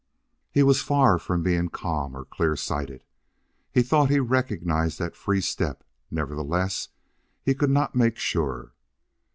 [0.49, 3.03] He was far from being calm or clear sighted.
[3.71, 6.87] He thought he recognized that free step; nevertheless,
[7.43, 8.73] he could not make sure.